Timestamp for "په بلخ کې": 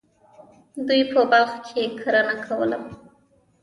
1.11-1.83